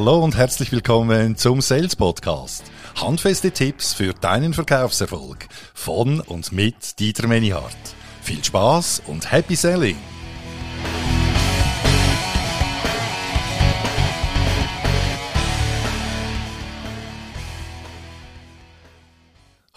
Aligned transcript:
Hallo 0.00 0.22
und 0.22 0.36
herzlich 0.36 0.70
willkommen 0.70 1.34
zum 1.34 1.60
Sales 1.60 1.96
Podcast. 1.96 2.62
Handfeste 3.02 3.50
Tipps 3.50 3.94
für 3.94 4.12
deinen 4.12 4.54
Verkaufserfolg 4.54 5.48
von 5.74 6.20
und 6.20 6.52
mit 6.52 7.00
Dieter 7.00 7.26
Menihardt. 7.26 7.74
Viel 8.22 8.44
Spaß 8.44 9.02
und 9.08 9.32
Happy 9.32 9.56
Selling! 9.56 9.96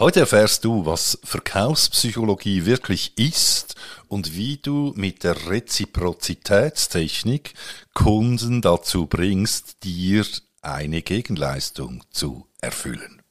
Heute 0.02 0.20
erfährst 0.22 0.66
du, 0.66 0.88
was 0.88 1.20
Verkaufspsychologie 1.24 2.66
wirklich 2.66 3.16
ist 3.20 3.76
und 4.08 4.36
wie 4.36 4.58
du 4.58 4.94
mit 4.96 5.24
der 5.24 5.48
Reziprozitätstechnik 5.48 7.54
Kunden 7.94 8.64
dazu 8.64 9.06
bringst, 9.06 9.84
dir 9.84 10.26
eine 10.64 11.04
Gegenleistung 11.04 12.04
zu 12.10 12.48
erfüllen. 12.62 13.22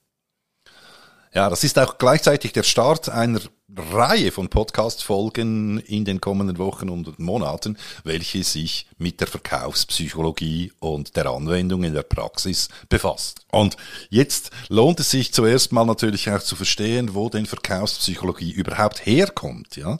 Ja, 1.34 1.50
das 1.50 1.64
ist 1.64 1.76
auch 1.76 1.98
gleichzeitig 1.98 2.52
der 2.52 2.62
Start 2.62 3.08
einer 3.08 3.40
Reihe 3.76 4.32
von 4.32 4.48
Podcast-Folgen 4.48 5.78
in 5.78 6.04
den 6.04 6.20
kommenden 6.20 6.58
Wochen 6.58 6.88
und 6.88 7.18
Monaten, 7.18 7.76
welche 8.04 8.42
sich 8.42 8.86
mit 8.98 9.20
der 9.20 9.28
Verkaufspsychologie 9.28 10.72
und 10.80 11.16
der 11.16 11.26
Anwendung 11.26 11.84
in 11.84 11.94
der 11.94 12.02
Praxis 12.02 12.68
befasst. 12.88 13.40
Und 13.50 13.76
jetzt 14.08 14.50
lohnt 14.68 15.00
es 15.00 15.10
sich 15.10 15.32
zuerst 15.32 15.72
mal 15.72 15.84
natürlich 15.84 16.30
auch 16.30 16.40
zu 16.40 16.56
verstehen, 16.56 17.14
wo 17.14 17.28
denn 17.28 17.46
Verkaufspsychologie 17.46 18.50
überhaupt 18.50 19.06
herkommt, 19.06 19.76
ja. 19.76 19.98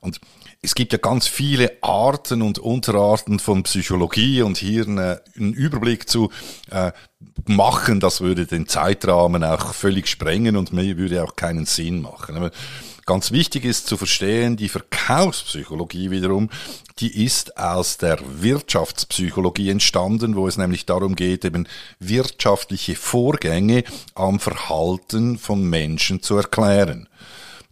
Und 0.00 0.20
es 0.62 0.74
gibt 0.74 0.92
ja 0.92 0.98
ganz 0.98 1.26
viele 1.26 1.72
Arten 1.80 2.40
und 2.40 2.58
Unterarten 2.58 3.40
von 3.40 3.64
Psychologie 3.64 4.42
und 4.42 4.56
hier 4.56 4.86
eine, 4.86 5.20
einen 5.36 5.52
Überblick 5.52 6.08
zu 6.08 6.30
äh, 6.70 6.92
machen, 7.46 8.00
das 8.00 8.20
würde 8.20 8.46
den 8.46 8.68
Zeitrahmen 8.68 9.42
auch 9.44 9.74
völlig 9.74 10.08
sprengen 10.08 10.56
und 10.56 10.72
mir 10.72 10.96
würde 10.96 11.24
auch 11.24 11.36
keinen 11.36 11.66
Sinn 11.66 12.00
machen. 12.00 12.36
Aber 12.36 12.52
ganz 13.12 13.30
wichtig 13.30 13.66
ist 13.66 13.88
zu 13.88 13.98
verstehen, 13.98 14.56
die 14.56 14.70
Verkaufspsychologie 14.70 16.10
wiederum, 16.10 16.48
die 16.98 17.26
ist 17.26 17.58
aus 17.58 17.98
der 17.98 18.18
Wirtschaftspsychologie 18.40 19.68
entstanden, 19.68 20.34
wo 20.34 20.48
es 20.48 20.56
nämlich 20.56 20.86
darum 20.86 21.14
geht, 21.14 21.44
eben 21.44 21.68
wirtschaftliche 21.98 22.96
Vorgänge 22.96 23.84
am 24.14 24.40
Verhalten 24.40 25.36
von 25.36 25.62
Menschen 25.62 26.22
zu 26.22 26.38
erklären. 26.38 27.06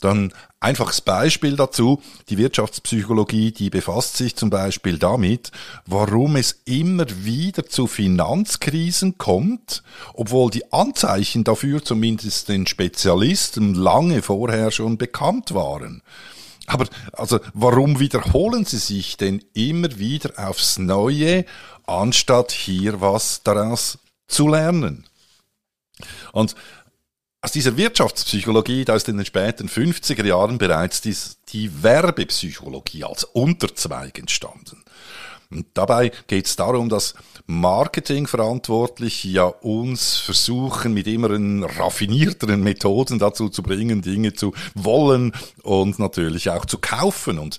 Dann 0.01 0.35
einfaches 0.61 1.01
Beispiel 1.01 1.57
dazu. 1.57 2.01
Die 2.29 2.39
Wirtschaftspsychologie, 2.39 3.51
die 3.51 3.71
befasst 3.71 4.17
sich 4.17 4.37
zum 4.37 4.51
Beispiel 4.51 4.99
damit, 4.99 5.51
warum 5.87 6.37
es 6.37 6.61
immer 6.67 7.07
wieder 7.25 7.67
zu 7.67 7.87
Finanzkrisen 7.87 9.19
kommt, 9.19 9.83
obwohl 10.15 10.51
die 10.51 10.71
Anzeichen 10.73 11.45
dafür 11.45 11.83
zumindest 11.83 12.49
den 12.51 12.67
Spezialisten 12.67 13.75
lange 13.75 14.23
vorher 14.23 14.71
schon 14.71 14.99
bekannt 14.99 15.55
waren. 15.55 16.03
Aber 16.67 16.87
also 17.15 17.41
warum 17.55 17.99
wiederholen 17.99 18.65
sie 18.65 18.79
sich 18.79 19.17
denn 19.17 19.43
immer 19.55 19.99
wieder 19.99 20.33
aufs 20.37 20.79
Neue, 20.79 21.45
anstatt 21.87 22.53
hier 22.53 23.01
was 23.01 23.43
daraus 23.43 23.99
zu 24.29 24.47
lernen? 24.47 25.07
Und 26.33 26.55
aus 27.43 27.53
dieser 27.53 27.77
Wirtschaftspsychologie, 27.77 28.85
da 28.85 28.95
ist 28.95 29.09
in 29.09 29.17
den 29.17 29.27
späten 29.27 29.69
50er 29.69 30.25
Jahren 30.25 30.59
bereits 30.59 31.01
die, 31.01 31.17
die 31.49 31.83
Werbepsychologie 31.83 33.05
als 33.05 33.25
Unterzweig 33.25 34.19
entstanden. 34.19 34.85
Und 35.51 35.67
dabei 35.75 36.13
geht 36.29 36.47
es 36.47 36.55
darum, 36.55 36.89
dass 36.89 37.15
Marketingverantwortliche 37.47 39.29
ja 39.29 39.45
uns 39.45 40.17
versuchen, 40.19 40.95
mit 40.95 41.09
immer 41.09 41.31
raffinierteren 41.31 42.63
Methoden 42.63 43.19
dazu 43.19 43.49
zu 43.49 43.63
bringen, 43.63 44.03
Dinge 44.03 44.35
zu 44.35 44.55
wollen 44.75 45.33
und 45.63 45.99
natürlich 45.99 46.51
auch 46.51 46.67
zu 46.67 46.79
kaufen. 46.79 47.41
Und 47.41 47.59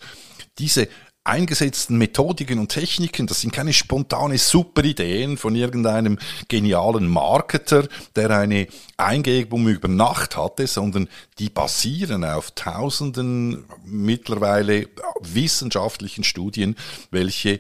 diese 0.57 0.87
eingesetzten 1.23 1.97
Methodiken 1.97 2.57
und 2.57 2.69
Techniken, 2.69 3.27
das 3.27 3.41
sind 3.41 3.53
keine 3.53 3.73
spontane 3.73 4.37
Superideen 4.37 5.37
von 5.37 5.55
irgendeinem 5.55 6.17
genialen 6.47 7.07
Marketer, 7.07 7.87
der 8.15 8.31
eine 8.31 8.67
Eingebung 8.97 9.67
über 9.67 9.87
Nacht 9.87 10.35
hatte, 10.35 10.65
sondern 10.65 11.07
die 11.37 11.49
basieren 11.49 12.23
auf 12.23 12.51
tausenden 12.51 13.65
mittlerweile 13.85 14.87
wissenschaftlichen 15.19 16.23
Studien, 16.23 16.75
welche 17.11 17.59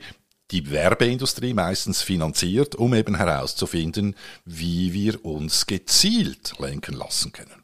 die 0.49 0.69
Werbeindustrie 0.69 1.53
meistens 1.53 2.01
finanziert, 2.01 2.75
um 2.75 2.93
eben 2.93 3.15
herauszufinden, 3.15 4.15
wie 4.43 4.91
wir 4.91 5.23
uns 5.23 5.65
gezielt 5.65 6.53
lenken 6.59 6.95
lassen 6.95 7.31
können. 7.31 7.60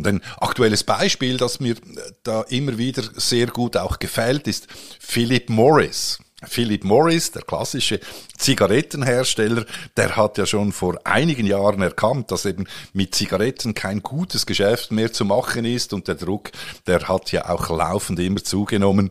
Und 0.00 0.06
ein 0.06 0.22
aktuelles 0.38 0.82
Beispiel, 0.82 1.36
das 1.36 1.60
mir 1.60 1.76
da 2.22 2.40
immer 2.48 2.78
wieder 2.78 3.02
sehr 3.16 3.48
gut 3.48 3.76
auch 3.76 3.98
gefällt, 3.98 4.46
ist 4.46 4.66
Philip 4.98 5.50
Morris. 5.50 6.18
Philip 6.48 6.84
Morris, 6.84 7.32
der 7.32 7.42
klassische 7.42 8.00
Zigarettenhersteller, 8.38 9.66
der 9.98 10.16
hat 10.16 10.38
ja 10.38 10.46
schon 10.46 10.72
vor 10.72 10.98
einigen 11.04 11.46
Jahren 11.46 11.82
erkannt, 11.82 12.30
dass 12.30 12.46
eben 12.46 12.66
mit 12.94 13.14
Zigaretten 13.14 13.74
kein 13.74 14.02
gutes 14.02 14.46
Geschäft 14.46 14.90
mehr 14.90 15.12
zu 15.12 15.26
machen 15.26 15.66
ist 15.66 15.92
und 15.92 16.08
der 16.08 16.14
Druck, 16.14 16.50
der 16.86 17.06
hat 17.06 17.30
ja 17.30 17.50
auch 17.50 17.68
laufend 17.68 18.20
immer 18.20 18.42
zugenommen. 18.42 19.10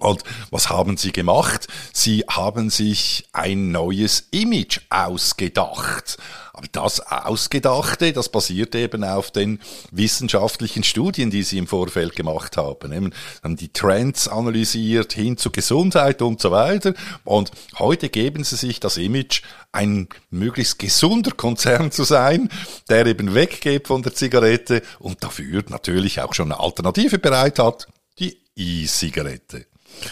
Und 0.00 0.22
was 0.50 0.70
haben 0.70 0.96
sie 0.96 1.10
gemacht? 1.10 1.66
Sie 1.92 2.24
haben 2.30 2.70
sich 2.70 3.28
ein 3.32 3.72
neues 3.72 4.28
Image 4.30 4.80
ausgedacht. 4.90 6.18
Aber 6.52 6.68
das 6.70 7.00
Ausgedachte, 7.00 8.12
das 8.12 8.28
basiert 8.28 8.76
eben 8.76 9.02
auf 9.02 9.32
den 9.32 9.60
wissenschaftlichen 9.90 10.84
Studien, 10.84 11.30
die 11.30 11.42
sie 11.42 11.58
im 11.58 11.66
Vorfeld 11.66 12.14
gemacht 12.14 12.56
haben. 12.56 12.92
Eben, 12.92 13.12
haben 13.42 13.56
die 13.56 13.72
Trends 13.72 14.28
analysiert 14.28 15.12
hin 15.12 15.36
zu 15.36 15.50
Gesundheit 15.50 16.22
und 16.22 16.40
so 16.40 16.52
weiter. 16.52 16.94
Und 17.24 17.50
heute 17.80 18.08
geben 18.08 18.44
sie 18.44 18.56
sich 18.56 18.78
das 18.78 18.98
Image, 18.98 19.42
ein 19.72 20.08
möglichst 20.30 20.78
gesunder 20.78 21.32
Konzern 21.32 21.90
zu 21.90 22.04
sein, 22.04 22.50
der 22.88 23.04
eben 23.06 23.34
weggeht 23.34 23.88
von 23.88 24.02
der 24.02 24.14
Zigarette 24.14 24.82
und 25.00 25.24
dafür 25.24 25.64
natürlich 25.68 26.20
auch 26.20 26.34
schon 26.34 26.52
eine 26.52 26.60
Alternative 26.60 27.18
bereit 27.18 27.58
hat, 27.58 27.88
die 28.20 28.36
E-Zigarette. 28.54 29.66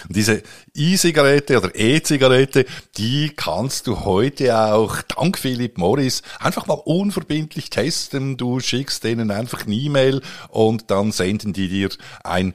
Und 0.08 0.16
diese 0.16 0.42
E-Zigarette 0.74 1.58
oder 1.58 1.74
E-Zigarette, 1.74 2.66
die 2.96 3.30
kannst 3.34 3.86
du 3.86 4.04
heute 4.04 4.58
auch 4.58 5.02
dank 5.02 5.38
Philip 5.38 5.78
Morris 5.78 6.22
einfach 6.38 6.66
mal 6.66 6.80
unverbindlich 6.84 7.70
testen. 7.70 8.36
Du 8.36 8.60
schickst 8.60 9.04
denen 9.04 9.30
einfach 9.30 9.66
eine 9.66 9.74
E-Mail 9.74 10.22
und 10.48 10.90
dann 10.90 11.12
senden 11.12 11.52
die 11.52 11.68
dir 11.68 11.90
eine 12.24 12.52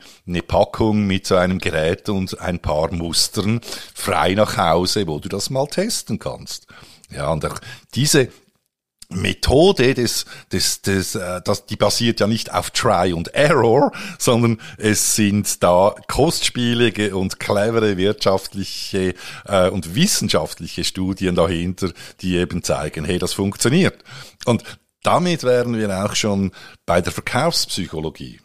Packung 0.47 1.07
mit 1.07 1.27
so 1.27 1.35
einem 1.35 1.59
Gerät 1.59 2.09
und 2.09 2.39
ein 2.39 2.59
paar 2.59 2.91
Mustern 2.93 3.61
frei 3.93 4.33
nach 4.33 4.57
Hause, 4.57 5.07
wo 5.07 5.19
du 5.19 5.29
das 5.29 5.49
mal 5.49 5.67
testen 5.67 6.19
kannst. 6.19 6.67
Ja, 7.09 7.31
und 7.31 7.45
auch 7.45 7.59
diese 7.93 8.29
Methode 9.11 9.93
des, 9.93 10.25
des, 10.51 10.81
des, 10.81 11.15
äh, 11.15 11.41
das, 11.43 11.65
die 11.65 11.75
basiert 11.75 12.19
ja 12.19 12.27
nicht 12.27 12.53
auf 12.53 12.71
Try 12.71 13.13
und 13.13 13.33
Error, 13.33 13.91
sondern 14.17 14.59
es 14.77 15.15
sind 15.15 15.61
da 15.63 15.95
kostspielige 16.07 17.15
und 17.15 17.39
clevere 17.39 17.97
wirtschaftliche 17.97 19.15
äh, 19.45 19.69
und 19.69 19.95
wissenschaftliche 19.95 20.83
Studien 20.83 21.35
dahinter, 21.35 21.91
die 22.21 22.37
eben 22.37 22.63
zeigen, 22.63 23.05
hey, 23.05 23.19
das 23.19 23.33
funktioniert. 23.33 24.03
Und 24.45 24.63
damit 25.03 25.43
wären 25.43 25.77
wir 25.77 26.05
auch 26.05 26.15
schon 26.15 26.51
bei 26.85 27.01
der 27.01 27.11
Verkaufspsychologie. 27.11 28.39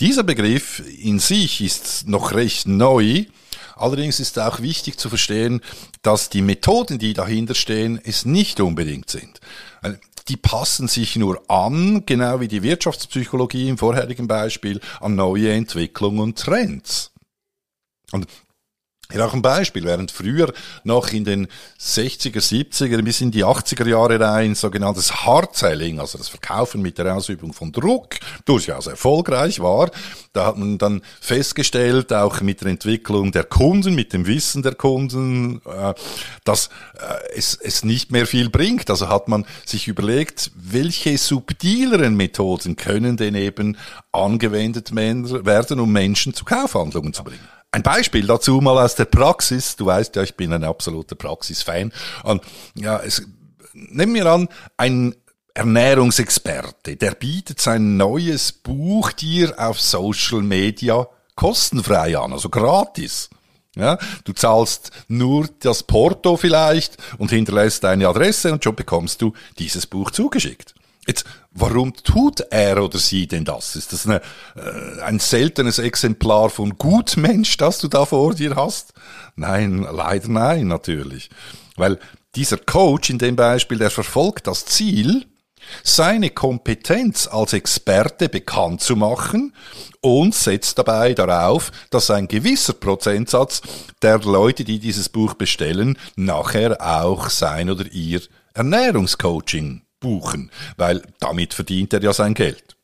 Dieser 0.00 0.22
Begriff 0.22 0.82
in 0.98 1.18
sich 1.18 1.60
ist 1.60 2.08
noch 2.08 2.32
recht 2.32 2.66
neu. 2.66 3.26
Allerdings 3.76 4.20
ist 4.20 4.38
auch 4.38 4.60
wichtig 4.60 4.98
zu 4.98 5.08
verstehen, 5.08 5.60
dass 6.02 6.30
die 6.30 6.42
Methoden, 6.42 6.98
die 6.98 7.12
dahinter 7.12 7.54
stehen, 7.54 8.00
es 8.02 8.24
nicht 8.24 8.60
unbedingt 8.60 9.10
sind. 9.10 9.40
Die 10.28 10.36
passen 10.36 10.88
sich 10.88 11.16
nur 11.16 11.42
an, 11.50 12.06
genau 12.06 12.40
wie 12.40 12.48
die 12.48 12.62
Wirtschaftspsychologie 12.62 13.68
im 13.68 13.78
vorherigen 13.78 14.28
Beispiel, 14.28 14.80
an 15.00 15.16
neue 15.16 15.52
Entwicklungen 15.52 16.20
und 16.20 16.38
Trends. 16.38 17.10
Und 18.12 18.26
hier 19.12 19.24
auch 19.24 19.34
ein 19.34 19.42
Beispiel, 19.42 19.84
während 19.84 20.10
früher 20.10 20.52
noch 20.84 21.12
in 21.12 21.24
den 21.24 21.48
60er, 21.80 22.40
70er 22.40 23.02
bis 23.02 23.20
in 23.20 23.30
die 23.30 23.44
80er 23.44 23.88
Jahre 23.88 24.18
rein 24.18 24.54
sogenanntes 24.54 25.24
Hard 25.24 25.56
Selling, 25.56 26.00
also 26.00 26.18
das 26.18 26.28
Verkaufen 26.28 26.82
mit 26.82 26.98
der 26.98 27.14
Ausübung 27.14 27.52
von 27.52 27.72
Druck, 27.72 28.16
durchaus 28.44 28.86
erfolgreich 28.86 29.60
war, 29.60 29.90
da 30.32 30.46
hat 30.46 30.56
man 30.56 30.78
dann 30.78 31.02
festgestellt, 31.20 32.12
auch 32.12 32.40
mit 32.40 32.62
der 32.62 32.68
Entwicklung 32.68 33.32
der 33.32 33.44
Kunden, 33.44 33.94
mit 33.94 34.12
dem 34.12 34.26
Wissen 34.26 34.62
der 34.62 34.74
Kunden, 34.74 35.60
äh, 35.66 35.94
dass 36.44 36.70
äh, 36.94 37.36
es, 37.36 37.54
es 37.54 37.84
nicht 37.84 38.10
mehr 38.10 38.26
viel 38.26 38.48
bringt. 38.48 38.88
Also 38.88 39.08
hat 39.08 39.28
man 39.28 39.44
sich 39.66 39.88
überlegt, 39.88 40.50
welche 40.54 41.18
subtileren 41.18 42.16
Methoden 42.16 42.76
können 42.76 43.16
denn 43.16 43.34
eben 43.34 43.76
angewendet 44.10 44.94
werden, 44.94 45.80
um 45.80 45.92
Menschen 45.92 46.34
zu 46.34 46.44
Kaufhandlungen 46.44 47.12
zu 47.12 47.24
bringen. 47.24 47.61
Ein 47.72 47.82
Beispiel 47.82 48.26
dazu 48.26 48.60
mal 48.60 48.82
aus 48.82 48.94
der 48.94 49.06
Praxis. 49.06 49.76
Du 49.76 49.86
weißt 49.86 50.14
ja, 50.16 50.22
ich 50.22 50.36
bin 50.36 50.52
ein 50.52 50.62
absoluter 50.62 51.16
Praxisfan. 51.16 51.92
Und 52.22 52.42
ja, 52.74 52.98
es, 52.98 53.22
nehmen 53.72 54.14
wir 54.14 54.26
an, 54.26 54.48
ein 54.76 55.14
Ernährungsexperte, 55.54 56.96
der 56.96 57.12
bietet 57.12 57.60
sein 57.60 57.96
neues 57.96 58.52
Buch 58.52 59.12
dir 59.12 59.54
auf 59.58 59.80
Social 59.80 60.42
Media 60.42 61.06
kostenfrei 61.34 62.16
an, 62.16 62.32
also 62.32 62.48
gratis. 62.48 63.28
Ja, 63.74 63.98
du 64.24 64.34
zahlst 64.34 64.90
nur 65.08 65.48
das 65.60 65.82
Porto 65.82 66.36
vielleicht 66.36 66.98
und 67.16 67.30
hinterlässt 67.30 67.84
deine 67.84 68.06
Adresse 68.06 68.52
und 68.52 68.62
schon 68.62 68.76
bekommst 68.76 69.22
du 69.22 69.32
dieses 69.58 69.86
Buch 69.86 70.10
zugeschickt. 70.10 70.74
Jetzt, 71.06 71.24
warum 71.50 71.94
tut 71.94 72.40
er 72.50 72.82
oder 72.82 72.98
sie 72.98 73.26
denn 73.26 73.44
das? 73.44 73.74
Ist 73.74 73.92
das 73.92 74.06
eine, 74.06 74.20
äh, 74.54 75.00
ein 75.02 75.18
seltenes 75.18 75.78
Exemplar 75.78 76.48
von 76.48 76.78
Gutmensch, 76.78 77.56
das 77.56 77.78
du 77.78 77.88
da 77.88 78.04
vor 78.04 78.34
dir 78.34 78.54
hast? 78.54 78.92
Nein, 79.34 79.82
leider 79.90 80.28
nein, 80.28 80.68
natürlich. 80.68 81.28
Weil 81.76 81.98
dieser 82.36 82.58
Coach 82.58 83.10
in 83.10 83.18
dem 83.18 83.34
Beispiel, 83.34 83.78
der 83.78 83.90
verfolgt 83.90 84.46
das 84.46 84.64
Ziel, 84.64 85.26
seine 85.82 86.30
Kompetenz 86.30 87.26
als 87.26 87.52
Experte 87.52 88.28
bekannt 88.28 88.80
zu 88.80 88.96
machen 88.96 89.54
und 90.00 90.34
setzt 90.34 90.78
dabei 90.78 91.14
darauf, 91.14 91.72
dass 91.90 92.10
ein 92.10 92.28
gewisser 92.28 92.74
Prozentsatz 92.74 93.62
der 94.02 94.18
Leute, 94.20 94.64
die 94.64 94.78
dieses 94.78 95.08
Buch 95.08 95.34
bestellen, 95.34 95.98
nachher 96.16 96.80
auch 96.80 97.28
sein 97.28 97.70
oder 97.70 97.86
ihr 97.92 98.20
Ernährungscoaching 98.54 99.82
buchen, 100.02 100.50
weil 100.76 101.00
damit 101.20 101.54
verdient 101.54 101.94
er 101.94 102.02
ja 102.02 102.12
sein 102.12 102.34
Geld. 102.34 102.76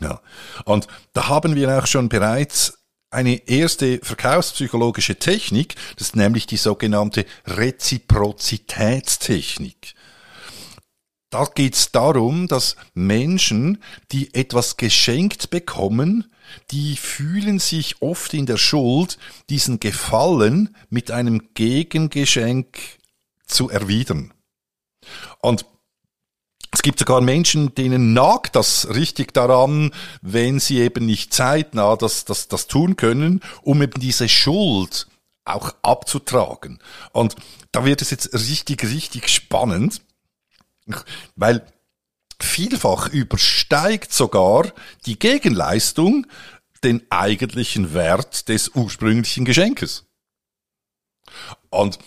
Ja. 0.00 0.20
Und 0.64 0.88
da 1.14 1.28
haben 1.28 1.54
wir 1.54 1.78
auch 1.78 1.86
schon 1.86 2.10
bereits 2.10 2.80
eine 3.10 3.48
erste 3.48 4.00
verkaufspsychologische 4.02 5.16
Technik, 5.16 5.76
das 5.96 6.08
ist 6.08 6.16
nämlich 6.16 6.46
die 6.46 6.56
sogenannte 6.56 7.24
Reziprozitätstechnik. 7.46 9.94
Da 11.28 11.44
geht 11.46 11.74
es 11.74 11.92
darum, 11.92 12.48
dass 12.48 12.74
Menschen, 12.94 13.82
die 14.12 14.34
etwas 14.34 14.76
geschenkt 14.76 15.50
bekommen, 15.50 16.32
die 16.70 16.96
fühlen 16.96 17.58
sich 17.58 18.02
oft 18.02 18.34
in 18.34 18.44
der 18.44 18.58
Schuld, 18.58 19.16
diesen 19.48 19.80
Gefallen 19.80 20.76
mit 20.90 21.10
einem 21.10 21.54
Gegengeschenk 21.54 22.78
zu 23.46 23.70
erwidern. 23.70 24.34
Und 25.40 25.64
es 26.72 26.82
gibt 26.82 26.98
sogar 26.98 27.20
Menschen, 27.20 27.74
denen 27.74 28.12
nagt 28.14 28.56
das 28.56 28.88
richtig 28.88 29.32
daran, 29.34 29.92
wenn 30.22 30.58
sie 30.58 30.78
eben 30.80 31.06
nicht 31.06 31.32
zeitnah 31.32 31.96
das, 31.96 32.24
das, 32.24 32.48
das 32.48 32.66
tun 32.66 32.96
können, 32.96 33.40
um 33.62 33.82
eben 33.82 34.00
diese 34.00 34.28
Schuld 34.28 35.06
auch 35.44 35.74
abzutragen. 35.82 36.80
Und 37.12 37.36
da 37.72 37.84
wird 37.84 38.00
es 38.02 38.10
jetzt 38.10 38.32
richtig, 38.32 38.84
richtig 38.84 39.28
spannend 39.28 40.00
weil 41.36 41.66
vielfach 42.40 43.08
übersteigt 43.08 44.12
sogar 44.12 44.72
die 45.06 45.18
Gegenleistung 45.18 46.26
den 46.82 47.02
eigentlichen 47.10 47.94
Wert 47.94 48.48
des 48.48 48.70
ursprünglichen 48.70 49.44
Geschenkes. 49.44 50.04
Und 51.70 51.98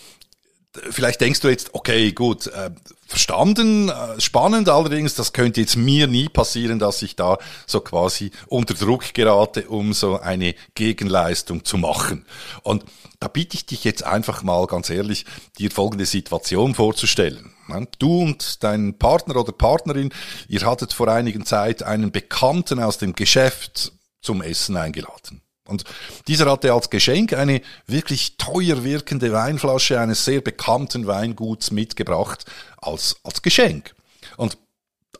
vielleicht 0.90 1.20
denkst 1.20 1.40
du 1.40 1.48
jetzt, 1.48 1.74
okay, 1.74 2.12
gut, 2.12 2.46
äh, 2.48 2.70
verstanden, 3.06 3.88
äh, 3.88 4.20
spannend 4.20 4.68
allerdings, 4.68 5.14
das 5.14 5.32
könnte 5.32 5.60
jetzt 5.60 5.76
mir 5.76 6.06
nie 6.06 6.28
passieren, 6.28 6.78
dass 6.78 7.02
ich 7.02 7.16
da 7.16 7.38
so 7.66 7.80
quasi 7.80 8.30
unter 8.48 8.74
Druck 8.74 9.14
gerate, 9.14 9.68
um 9.68 9.92
so 9.92 10.18
eine 10.18 10.54
Gegenleistung 10.74 11.64
zu 11.64 11.78
machen. 11.78 12.26
Und 12.62 12.84
da 13.20 13.28
bitte 13.28 13.56
ich 13.56 13.66
dich 13.66 13.84
jetzt 13.84 14.04
einfach 14.04 14.42
mal 14.42 14.66
ganz 14.66 14.90
ehrlich, 14.90 15.24
dir 15.58 15.70
folgende 15.70 16.06
Situation 16.06 16.74
vorzustellen. 16.74 17.52
Du 17.98 18.22
und 18.22 18.62
dein 18.62 18.98
Partner 18.98 19.36
oder 19.36 19.52
Partnerin, 19.52 20.12
ihr 20.48 20.62
hattet 20.62 20.92
vor 20.92 21.08
einigen 21.08 21.44
Zeit 21.44 21.82
einen 21.82 22.12
Bekannten 22.12 22.80
aus 22.80 22.98
dem 22.98 23.14
Geschäft 23.14 23.92
zum 24.20 24.42
Essen 24.42 24.76
eingeladen. 24.76 25.42
Und 25.66 25.84
dieser 26.28 26.50
hatte 26.50 26.72
als 26.72 26.90
Geschenk 26.90 27.32
eine 27.32 27.60
wirklich 27.86 28.36
teuer 28.36 28.84
wirkende 28.84 29.32
Weinflasche 29.32 30.00
eines 30.00 30.24
sehr 30.24 30.40
bekannten 30.40 31.06
Weinguts 31.06 31.70
mitgebracht 31.70 32.44
als, 32.78 33.16
als 33.24 33.42
Geschenk. 33.42 33.94
Und 34.36 34.58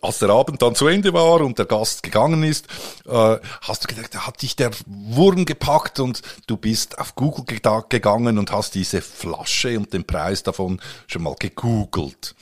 als 0.03 0.19
der 0.19 0.31
Abend 0.31 0.63
dann 0.63 0.75
zu 0.75 0.87
Ende 0.87 1.13
war 1.13 1.41
und 1.41 1.59
der 1.59 1.67
Gast 1.67 2.03
gegangen 2.03 2.43
ist, 2.43 2.67
äh, 3.07 3.37
hast 3.63 3.85
du 3.85 3.89
gedacht, 3.89 4.15
da 4.15 4.27
hat 4.27 4.43
dich 4.43 4.57
der 4.57 4.71
Wurm 4.87 5.45
gepackt 5.45 6.01
und 6.01 6.23
du 6.47 6.57
bist 6.57 6.99
auf 6.99 7.15
Google 7.15 7.45
gegangen 7.89 8.39
und 8.39 8.53
hast 8.53 8.75
diese 8.75 9.03
Flasche 9.03 9.77
und 9.79 9.93
den 9.93 10.07
Preis 10.07 10.43
davon 10.43 10.81
schon 11.07 11.23
mal 11.23 11.35
gegoogelt. 11.39 12.35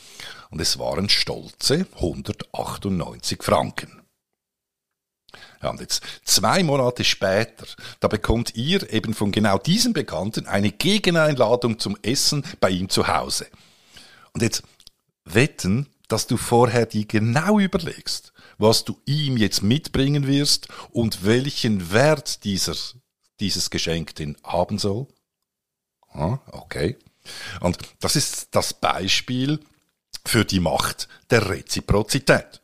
Und 0.50 0.60
es 0.60 0.78
waren 0.78 1.08
stolze 1.08 1.86
198 1.96 3.42
Franken. 3.42 4.03
Ja, 5.62 5.70
und 5.70 5.81
jetzt 5.81 6.02
zwei 6.25 6.62
Monate 6.62 7.04
später, 7.04 7.66
da 8.00 8.08
bekommt 8.08 8.54
ihr 8.54 8.92
eben 8.92 9.14
von 9.14 9.32
genau 9.32 9.58
diesem 9.58 9.92
Bekannten 9.92 10.46
eine 10.46 10.72
Gegeneinladung 10.72 11.78
zum 11.78 11.96
Essen 12.02 12.44
bei 12.60 12.70
ihm 12.70 12.88
zu 12.88 13.08
Hause. 13.08 13.46
Und 14.32 14.42
jetzt 14.42 14.62
wetten, 15.25 15.88
dass 16.08 16.26
du 16.26 16.36
vorher 16.36 16.86
die 16.86 17.08
genau 17.08 17.58
überlegst, 17.58 18.32
was 18.58 18.84
du 18.84 19.00
ihm 19.06 19.36
jetzt 19.36 19.62
mitbringen 19.62 20.26
wirst 20.26 20.69
und 20.90 21.25
welchen 21.25 21.92
Wert 21.92 22.44
dieser, 22.44 22.75
dieses 23.40 23.70
Geschenk 23.70 24.14
denn 24.16 24.36
haben 24.44 24.78
soll. 24.78 25.06
Ah, 26.12 26.38
okay. 26.52 26.96
Und 27.60 27.78
das 28.00 28.16
ist 28.16 28.48
das 28.52 28.75
Beispiel 28.75 29.60
für 30.26 30.44
die 30.44 30.60
Macht 30.60 31.08
der 31.31 31.48
Reziprozität. 31.48 32.60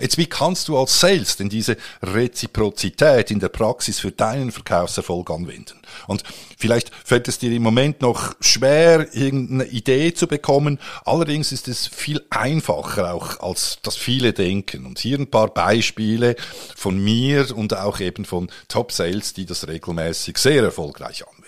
Jetzt, 0.00 0.18
wie 0.18 0.26
kannst 0.26 0.68
du 0.68 0.78
als 0.78 0.98
Sales 0.98 1.36
denn 1.36 1.48
diese 1.48 1.76
Reziprozität 2.02 3.30
in 3.30 3.40
der 3.40 3.48
Praxis 3.48 3.98
für 4.00 4.10
deinen 4.10 4.52
Verkaufserfolg 4.52 5.30
anwenden? 5.30 5.80
Und 6.06 6.22
vielleicht 6.58 6.90
fällt 7.04 7.28
es 7.28 7.38
dir 7.38 7.52
im 7.52 7.62
Moment 7.62 8.00
noch 8.00 8.34
schwer, 8.40 9.14
irgendeine 9.14 9.66
Idee 9.66 10.12
zu 10.14 10.26
bekommen. 10.26 10.78
Allerdings 11.04 11.52
ist 11.52 11.68
es 11.68 11.86
viel 11.86 12.24
einfacher 12.30 13.14
auch, 13.14 13.40
als 13.40 13.78
das 13.82 13.96
viele 13.96 14.32
denken. 14.32 14.86
Und 14.86 14.98
hier 14.98 15.18
ein 15.18 15.30
paar 15.30 15.48
Beispiele 15.48 16.36
von 16.74 16.98
mir 16.98 17.56
und 17.56 17.76
auch 17.76 18.00
eben 18.00 18.24
von 18.24 18.50
Top 18.68 18.92
Sales, 18.92 19.32
die 19.32 19.46
das 19.46 19.66
regelmäßig 19.66 20.38
sehr 20.38 20.62
erfolgreich 20.62 21.24
anwenden. 21.26 21.46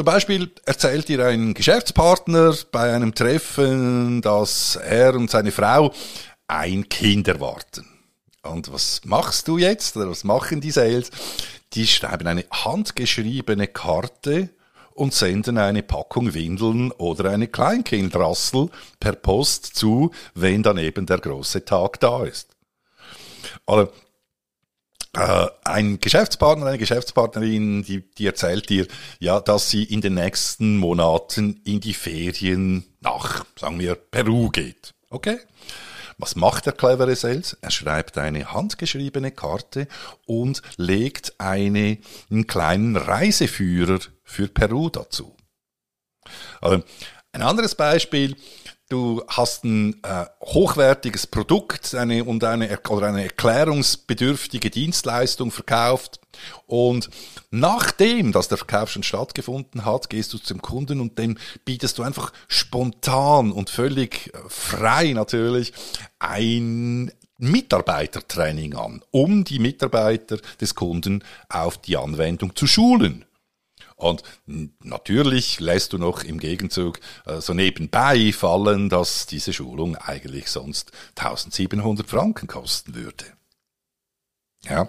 Zum 0.00 0.06
Beispiel 0.06 0.50
erzählt 0.64 1.08
dir 1.08 1.26
ein 1.26 1.52
Geschäftspartner 1.52 2.54
bei 2.72 2.94
einem 2.94 3.14
Treffen, 3.14 4.22
dass 4.22 4.76
er 4.76 5.14
und 5.14 5.30
seine 5.30 5.52
Frau 5.52 5.92
ein 6.50 6.88
Kind 6.88 7.28
erwarten. 7.28 7.86
Und 8.42 8.72
was 8.72 9.02
machst 9.04 9.48
du 9.48 9.58
jetzt 9.58 9.96
oder 9.96 10.10
was 10.10 10.24
machen 10.24 10.60
die 10.60 10.70
Sales? 10.70 11.10
Die 11.74 11.86
schreiben 11.86 12.26
eine 12.26 12.44
handgeschriebene 12.50 13.68
Karte 13.68 14.50
und 14.94 15.14
senden 15.14 15.58
eine 15.58 15.82
Packung 15.82 16.34
Windeln 16.34 16.90
oder 16.92 17.30
eine 17.30 17.46
Kleinkindrassel 17.46 18.70
per 18.98 19.12
Post 19.12 19.76
zu, 19.76 20.10
wenn 20.34 20.62
dann 20.62 20.78
eben 20.78 21.06
der 21.06 21.18
große 21.18 21.64
Tag 21.64 22.00
da 22.00 22.24
ist. 22.24 22.48
Oder 23.66 23.90
äh, 25.14 25.46
ein 25.64 26.00
Geschäftspartner, 26.00 26.66
eine 26.66 26.78
Geschäftspartnerin, 26.78 27.82
die, 27.82 28.10
die 28.14 28.26
erzählt 28.26 28.68
dir, 28.68 28.86
ja, 29.20 29.40
dass 29.40 29.70
sie 29.70 29.84
in 29.84 30.00
den 30.00 30.14
nächsten 30.14 30.78
Monaten 30.78 31.60
in 31.64 31.80
die 31.80 31.94
Ferien 31.94 32.84
nach, 33.00 33.44
sagen 33.56 33.78
wir, 33.78 33.94
Peru 33.94 34.50
geht. 34.50 34.94
Okay? 35.10 35.38
Was 36.20 36.36
macht 36.36 36.66
der 36.66 36.74
clevere 36.74 37.16
Sales? 37.16 37.56
Er 37.62 37.70
schreibt 37.70 38.18
eine 38.18 38.52
handgeschriebene 38.52 39.32
Karte 39.32 39.88
und 40.26 40.60
legt 40.76 41.40
eine, 41.40 41.98
einen 42.30 42.46
kleinen 42.46 42.96
Reiseführer 42.96 44.00
für 44.22 44.48
Peru 44.48 44.90
dazu. 44.90 45.34
Also, 46.60 46.84
ein 47.32 47.40
anderes 47.40 47.74
Beispiel, 47.74 48.36
du 48.90 49.22
hast 49.28 49.64
ein 49.64 50.02
äh, 50.02 50.26
hochwertiges 50.42 51.26
Produkt 51.26 51.94
eine, 51.94 52.24
und 52.24 52.44
eine, 52.44 52.78
oder 52.88 53.06
eine 53.06 53.22
erklärungsbedürftige 53.22 54.68
Dienstleistung 54.68 55.50
verkauft 55.50 56.20
und 56.66 57.08
nachdem, 57.50 58.32
dass 58.32 58.48
der 58.48 58.58
Verkauf 58.58 58.90
schon 58.90 59.02
stattgefunden 59.02 59.84
hat, 59.84 60.10
gehst 60.10 60.32
du 60.32 60.38
zum 60.38 60.60
Kunden 60.60 61.00
und 61.00 61.18
dem 61.18 61.38
bietest 61.64 61.98
du 61.98 62.02
einfach 62.02 62.32
spontan 62.48 63.52
und 63.52 63.70
völlig 63.70 64.34
äh, 64.34 64.38
frei 64.48 65.12
natürlich 65.12 65.72
ein 66.18 67.12
Mitarbeitertraining 67.38 68.74
an, 68.74 69.02
um 69.10 69.44
die 69.44 69.58
Mitarbeiter 69.58 70.38
des 70.60 70.74
Kunden 70.74 71.24
auf 71.48 71.78
die 71.78 71.96
Anwendung 71.96 72.54
zu 72.54 72.66
schulen. 72.66 73.24
Und 74.00 74.22
natürlich 74.82 75.60
lässt 75.60 75.92
du 75.92 75.98
noch 75.98 76.24
im 76.24 76.40
Gegenzug 76.40 77.00
äh, 77.26 77.40
so 77.40 77.52
nebenbei 77.52 78.32
fallen, 78.32 78.88
dass 78.88 79.26
diese 79.26 79.52
Schulung 79.52 79.94
eigentlich 79.96 80.48
sonst 80.48 80.90
1700 81.16 82.08
Franken 82.08 82.46
kosten 82.46 82.94
würde. 82.94 83.26
Ja. 84.64 84.88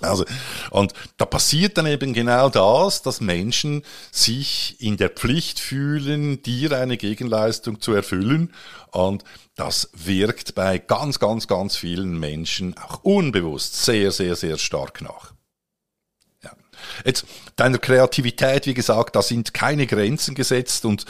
Also, 0.00 0.26
Und 0.70 0.92
da 1.16 1.24
passiert 1.24 1.78
dann 1.78 1.86
eben 1.86 2.12
genau 2.12 2.50
das, 2.50 3.00
dass 3.00 3.22
Menschen 3.22 3.82
sich 4.10 4.76
in 4.78 4.98
der 4.98 5.08
Pflicht 5.08 5.58
fühlen, 5.58 6.42
dir 6.42 6.72
eine 6.72 6.98
Gegenleistung 6.98 7.80
zu 7.80 7.94
erfüllen. 7.94 8.52
Und 8.90 9.24
das 9.54 9.88
wirkt 9.94 10.54
bei 10.54 10.78
ganz, 10.78 11.18
ganz, 11.18 11.46
ganz 11.46 11.76
vielen 11.76 12.18
Menschen 12.18 12.76
auch 12.76 13.04
unbewusst 13.04 13.84
sehr, 13.84 14.10
sehr, 14.10 14.36
sehr 14.36 14.58
stark 14.58 15.00
nach. 15.00 15.35
Jetzt 17.04 17.26
deiner 17.56 17.78
Kreativität, 17.78 18.66
wie 18.66 18.74
gesagt, 18.74 19.16
da 19.16 19.22
sind 19.22 19.54
keine 19.54 19.86
Grenzen 19.86 20.34
gesetzt 20.34 20.84
und 20.84 21.04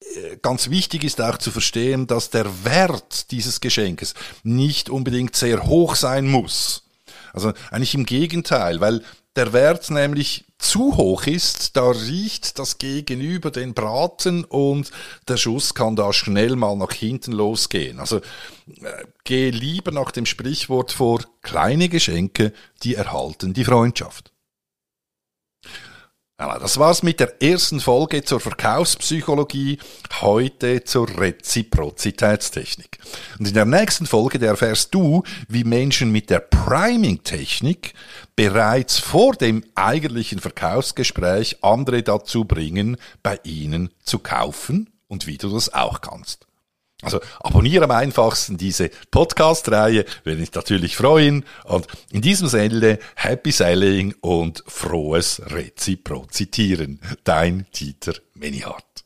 äh, 0.00 0.36
ganz 0.42 0.70
wichtig 0.70 1.04
ist 1.04 1.20
auch 1.20 1.38
zu 1.38 1.50
verstehen, 1.50 2.06
dass 2.06 2.30
der 2.30 2.64
Wert 2.64 3.30
dieses 3.30 3.60
Geschenkes 3.60 4.14
nicht 4.42 4.90
unbedingt 4.90 5.36
sehr 5.36 5.66
hoch 5.66 5.96
sein 5.96 6.26
muss. 6.28 6.84
Also 7.32 7.52
eigentlich 7.70 7.94
im 7.94 8.06
Gegenteil, 8.06 8.80
weil 8.80 9.02
der 9.36 9.52
Wert 9.52 9.90
nämlich 9.90 10.46
zu 10.58 10.96
hoch 10.96 11.26
ist, 11.26 11.76
da 11.76 11.90
riecht 11.90 12.58
das 12.58 12.78
Gegenüber 12.78 13.50
den 13.50 13.74
Braten 13.74 14.44
und 14.44 14.90
der 15.28 15.36
Schuss 15.36 15.74
kann 15.74 15.96
da 15.96 16.12
schnell 16.14 16.56
mal 16.56 16.76
nach 16.76 16.92
hinten 16.92 17.32
losgehen. 17.32 18.00
Also 18.00 18.16
äh, 18.16 19.04
geh 19.24 19.50
lieber 19.50 19.92
nach 19.92 20.10
dem 20.10 20.24
Sprichwort 20.24 20.92
vor, 20.92 21.20
kleine 21.42 21.90
Geschenke, 21.90 22.54
die 22.82 22.94
erhalten 22.94 23.52
die 23.52 23.64
Freundschaft. 23.64 24.32
Das 26.38 26.76
war's 26.76 27.02
mit 27.02 27.18
der 27.18 27.42
ersten 27.42 27.80
Folge 27.80 28.22
zur 28.22 28.40
Verkaufspsychologie, 28.40 29.78
heute 30.20 30.84
zur 30.84 31.08
Reziprozitätstechnik. 31.18 32.98
Und 33.38 33.48
in 33.48 33.54
der 33.54 33.64
nächsten 33.64 34.04
Folge 34.04 34.44
erfährst 34.46 34.94
du, 34.94 35.22
wie 35.48 35.64
Menschen 35.64 36.12
mit 36.12 36.28
der 36.28 36.40
Priming-Technik 36.40 37.94
bereits 38.34 38.98
vor 38.98 39.34
dem 39.34 39.64
eigentlichen 39.76 40.38
Verkaufsgespräch 40.38 41.64
andere 41.64 42.02
dazu 42.02 42.44
bringen, 42.44 42.98
bei 43.22 43.40
ihnen 43.42 43.88
zu 44.02 44.18
kaufen 44.18 44.90
und 45.08 45.26
wie 45.26 45.38
du 45.38 45.48
das 45.48 45.72
auch 45.72 46.02
kannst. 46.02 46.46
Also 47.02 47.20
abonniere 47.40 47.84
am 47.84 47.90
einfachsten 47.90 48.56
diese 48.56 48.90
Podcast-Reihe, 49.10 50.06
würde 50.24 50.40
mich 50.40 50.52
natürlich 50.54 50.96
freuen. 50.96 51.44
Und 51.64 51.86
in 52.10 52.22
diesem 52.22 52.48
Sinne, 52.48 52.98
Happy 53.14 53.52
Selling 53.52 54.14
und 54.20 54.64
frohes 54.66 55.42
Reziprozitieren. 55.44 57.00
Dein 57.24 57.66
Dieter 57.74 58.14
Menihardt. 58.34 59.05